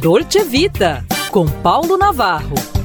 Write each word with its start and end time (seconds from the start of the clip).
Dolce 0.00 0.44
Vita, 0.44 1.04
com 1.32 1.44
Paulo 1.60 1.98
Navarro. 1.98 2.77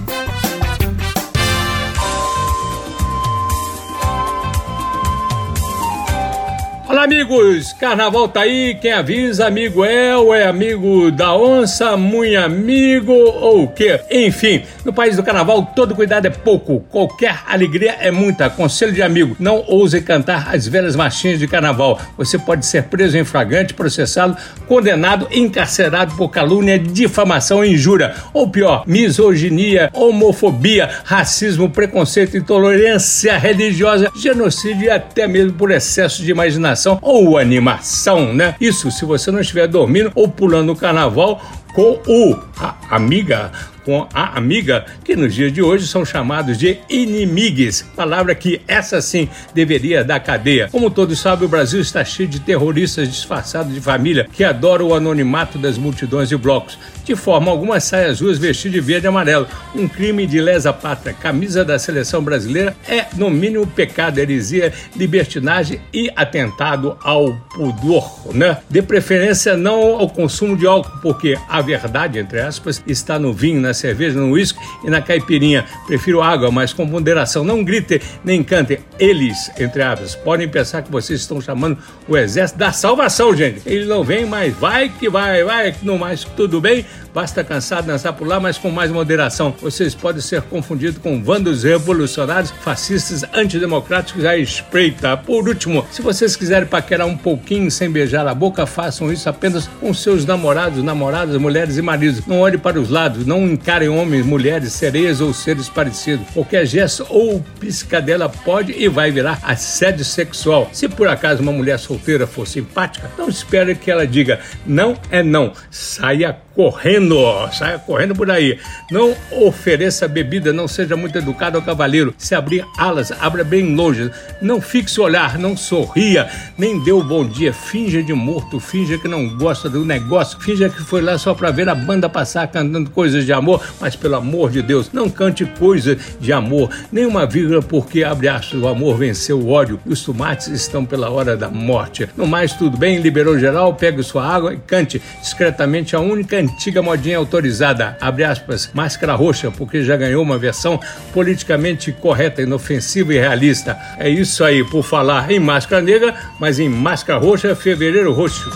Olá, 6.94 7.06
amigos! 7.06 7.74
Carnaval 7.74 8.28
tá 8.28 8.42
aí, 8.42 8.76
quem 8.76 8.92
avisa, 8.92 9.48
amigo 9.48 9.84
é 9.84 10.16
ou 10.16 10.32
é 10.32 10.46
amigo 10.46 11.10
da 11.10 11.36
onça, 11.36 11.98
muito 11.98 12.38
amigo 12.38 13.12
ou 13.12 13.64
o 13.64 13.68
quê? 13.68 14.00
Enfim, 14.12 14.62
no 14.86 14.94
país 14.94 15.16
do 15.16 15.24
carnaval, 15.24 15.74
todo 15.76 15.96
cuidado 15.96 16.28
é 16.28 16.30
pouco, 16.30 16.82
qualquer 16.92 17.40
alegria 17.48 17.96
é 18.00 18.12
muita. 18.12 18.48
Conselho 18.48 18.92
de 18.92 19.02
amigo, 19.02 19.36
não 19.40 19.64
ouse 19.68 20.00
cantar 20.02 20.54
as 20.54 20.68
velhas 20.68 20.96
marchinhas 20.96 21.40
de 21.40 21.48
carnaval. 21.48 22.00
Você 22.16 22.38
pode 22.38 22.64
ser 22.64 22.84
preso 22.84 23.18
em 23.18 23.24
flagrante, 23.24 23.74
processado, 23.74 24.38
condenado, 24.68 25.28
encarcerado 25.32 26.14
por 26.14 26.30
calúnia, 26.30 26.78
difamação 26.78 27.66
e 27.66 27.74
injúria. 27.74 28.14
Ou 28.32 28.48
pior, 28.52 28.84
misoginia, 28.86 29.90
homofobia, 29.94 30.92
racismo, 31.04 31.72
preconceito, 31.72 32.38
intolerância 32.38 33.36
religiosa, 33.36 34.12
genocídio 34.16 34.84
e 34.84 34.90
até 34.92 35.28
mesmo 35.28 35.54
por 35.54 35.72
excesso 35.72 36.22
de 36.22 36.30
imaginação 36.30 36.83
ou 37.02 37.38
animação, 37.38 38.34
né? 38.34 38.56
Isso 38.60 38.92
se 38.92 39.06
você 39.06 39.32
não 39.32 39.40
estiver 39.40 39.68
dormindo 39.68 40.12
ou 40.16 40.28
pulando 40.28 40.72
o 40.72 40.76
carnaval 40.76 41.42
com 41.74 42.00
o 42.08 42.40
a 42.60 42.76
amiga 42.96 43.52
com 43.86 44.08
a 44.14 44.38
amiga, 44.38 44.86
que 45.04 45.16
nos 45.16 45.34
dias 45.34 45.52
de 45.52 45.62
hoje 45.62 45.88
são 45.88 46.06
chamados 46.06 46.58
de 46.58 46.80
inimigos, 46.90 47.82
palavra 47.96 48.34
que 48.34 48.62
essa 48.68 49.02
sim 49.02 49.30
deveria 49.54 50.04
dar 50.04 50.20
cadeia. 50.20 50.70
Como 50.72 50.90
todos 50.90 51.20
sabem, 51.20 51.46
o 51.46 51.50
Brasil 51.50 51.82
está 51.82 52.04
cheio 52.04 52.28
de 52.28 52.40
terroristas 52.40 53.10
disfarçados 53.10 53.74
de 53.74 53.82
família 53.82 54.28
que 54.32 54.44
adoram 54.44 54.88
o 54.88 54.96
anonimato 54.96 55.58
das 55.58 55.78
multidões 55.78 56.32
e 56.32 56.38
blocos. 56.38 56.78
De 57.04 57.16
forma 57.16 57.52
alguma, 57.52 57.80
sai 57.80 58.06
às 58.06 58.22
ruas 58.22 58.38
vestido 58.38 58.74
de 58.74 58.80
verde 58.80 59.06
e 59.06 59.10
amarelo. 59.10 59.48
Um 59.76 59.88
crime 59.88 60.26
de 60.26 60.40
lesa 60.40 60.72
pátria. 60.72 61.14
Camisa 61.14 61.66
da 61.66 61.78
seleção 61.78 62.24
brasileira 62.24 62.76
é, 62.88 63.08
no 63.18 63.30
mínimo, 63.30 63.68
pecado, 63.68 64.20
heresia, 64.20 64.72
libertinagem 64.96 65.82
e 65.94 66.10
atentado 66.16 66.98
ao 67.04 67.34
pudor, 67.54 68.34
né? 68.34 68.58
De 68.70 68.82
preferência, 68.82 69.58
não 69.58 70.00
ao 70.00 70.10
consumo 70.10 70.56
de 70.56 70.66
álcool, 70.66 70.98
porque 71.02 71.38
a 71.50 71.62
verdade, 71.62 72.20
entre 72.20 72.40
aspas, 72.40 72.82
está 72.88 73.20
no 73.20 73.34
vinho, 73.34 73.60
na 73.60 73.73
cerveja, 73.74 74.20
no 74.20 74.32
uísque 74.32 74.60
e 74.84 74.90
na 74.90 75.02
caipirinha. 75.02 75.66
Prefiro 75.88 76.22
água, 76.22 76.52
mas 76.52 76.74
com 76.74 76.86
moderação. 76.86 77.44
Não 77.44 77.64
gritem 77.64 78.00
nem 78.24 78.44
cantem. 78.44 78.80
Eles, 79.00 79.52
entre 79.58 79.82
aspas, 79.82 80.16
podem 80.16 80.48
pensar 80.48 80.82
que 80.82 80.92
vocês 80.92 81.20
estão 81.20 81.42
chamando 81.42 81.78
o 82.08 82.18
exército 82.18 82.60
da 82.60 82.72
salvação, 82.72 83.36
gente. 83.36 83.62
Eles 83.66 83.88
não 83.88 84.04
vêm, 84.04 84.26
mas 84.26 84.54
vai 84.56 84.90
que 84.90 85.10
vai, 85.10 85.44
vai, 85.44 85.76
no 85.82 85.98
mais 85.98 86.24
tudo 86.24 86.62
bem. 86.62 86.86
Basta 87.14 87.44
cansado 87.44 87.86
dançar 87.86 88.14
por 88.14 88.28
lá, 88.28 88.40
mas 88.40 88.58
com 88.58 88.72
mais 88.72 88.90
moderação. 88.90 89.54
Vocês 89.62 89.94
podem 89.94 90.22
ser 90.22 90.42
confundidos 90.44 90.98
com 90.98 91.24
vandos 91.24 91.64
revolucionários, 91.64 92.52
fascistas, 92.62 93.24
antidemocráticos 93.34 94.26
à 94.26 94.36
espreita. 94.36 95.16
Por 95.16 95.48
último, 95.48 95.86
se 95.92 96.02
vocês 96.02 96.36
quiserem 96.36 96.68
paquerar 96.68 97.06
um 97.06 97.16
pouquinho 97.16 97.70
sem 97.70 97.92
beijar 97.92 98.28
a 98.28 98.34
boca, 98.34 98.66
façam 98.66 99.12
isso 99.12 99.30
apenas 99.30 99.68
com 99.80 99.94
seus 99.94 100.26
namorados, 100.26 100.84
namoradas, 100.84 101.38
mulheres 101.38 101.78
e 101.78 101.82
maridos. 101.84 102.26
Não 102.26 102.40
olhem 102.40 102.58
para 102.58 102.80
os 102.80 102.90
lados, 102.90 103.28
não 103.28 103.46
encarem 103.46 103.90
homens, 103.90 104.26
mulheres, 104.26 104.74
sereias 104.74 105.22
ou 105.22 105.34
seres 105.34 105.70
parecidos. 105.70 106.26
Qualquer 106.34 106.66
gesto 106.66 107.06
ou 107.10 107.46
piscadela 107.60 108.28
pode 108.28 108.72
e 108.72 108.88
vai 108.88 109.12
virar 109.12 109.40
assédio 109.44 110.04
sexual. 110.04 110.68
Se 110.74 110.90
por 110.90 111.08
acaso 111.08 111.44
uma 111.44 111.52
mulher 111.52 111.78
solteira 111.78 112.26
for 112.26 112.48
simpática, 112.48 113.12
não 113.18 113.30
espere 113.30 113.76
que 113.76 113.92
ela 113.92 114.08
diga 114.08 114.40
não 114.66 114.98
é 115.12 115.22
não. 115.22 115.54
Saia 115.70 116.36
correndo, 116.56 117.18
saia 117.52 117.80
correndo 117.80 118.16
por 118.16 118.30
aí. 118.30 118.60
Não 118.92 119.16
ofereça 119.32 120.08
bebida, 120.08 120.52
não 120.52 120.68
seja 120.68 120.96
muito 120.96 121.18
educado 121.18 121.58
ao 121.58 121.64
cavaleiro. 121.64 122.14
Se 122.18 122.36
abrir 122.36 122.66
alas, 122.78 123.12
abra 123.12 123.44
bem 123.44 123.76
longe. 123.76 124.12
Não 124.42 124.60
fixe 124.60 125.00
o 125.00 125.04
olhar, 125.04 125.38
não 125.38 125.56
sorria, 125.56 126.30
nem 126.58 126.84
dê 126.84 126.92
o 126.92 127.04
bom 127.04 127.26
dia. 127.26 127.54
Finja 127.54 128.02
de 128.02 128.14
morto, 128.14 128.60
finja 128.60 128.98
que 128.98 129.08
não 129.08 129.38
gosta 129.38 129.70
do 129.70 129.86
negócio, 129.86 130.40
finja 130.40 130.70
que 130.70 130.82
foi 130.82 131.02
lá 131.02 131.18
só 131.18 131.34
para 131.34 131.52
ver 131.52 131.70
a 131.70 131.76
banda 131.76 132.10
passar 132.10 132.48
cantando 132.48 132.90
coisas 132.90 133.26
de 133.26 133.34
amor, 133.34 133.62
mas 133.80 133.96
pelo 133.96 134.16
amor 134.16 134.50
de 134.50 134.62
Deus, 134.62 134.92
não 134.92 135.10
cante 135.10 135.46
coisas 135.46 135.98
de 136.20 136.34
amor, 136.34 136.70
nem 136.92 137.06
uma 137.06 137.26
vírgula 137.26 137.62
porque 137.62 138.04
abre 138.04 138.28
aspas, 138.28 138.62
o 138.62 138.68
amor 138.68 138.98
venceu 138.98 139.40
o 139.40 139.50
ódio 139.50 139.80
os 139.86 140.04
tomates 140.04 140.48
estão 140.48 140.86
pela 140.86 141.10
hora 141.10 141.36
da 141.36 141.50
morte. 141.50 142.08
No 142.16 142.26
mais, 142.26 142.54
tudo 142.54 142.78
bem, 142.78 143.00
liberou 143.00 143.38
geral, 143.38 143.74
pegue 143.74 144.04
sua 144.04 144.26
água 144.26 144.54
e 144.54 144.58
cante 144.58 145.02
discretamente 145.22 145.96
a 145.96 146.00
única 146.00 146.40
antiga 146.44 146.82
modinha 146.82 147.18
autorizada, 147.18 147.98
abre 148.00 148.24
aspas, 148.24 148.70
máscara 148.74 149.14
roxa, 149.14 149.52
porque 149.52 149.84
já 149.84 149.98
ganhou 149.98 150.22
uma 150.22 150.38
versão 150.38 150.80
politicamente 151.14 151.92
correta, 151.92 152.42
inofensiva 152.42 153.14
e 153.14 153.20
realista. 153.20 153.78
É 153.98 154.10
isso 154.10 154.44
aí, 154.44 154.64
por 154.64 154.84
falar 154.84 155.32
em 155.32 155.40
máscara 155.40 155.82
negra, 155.82 156.16
mas 156.40 156.60
em 156.60 156.70
máscara 156.70 157.20
roxa, 157.20 157.56
fevereiro 157.56 158.14
roxo. 158.14 158.50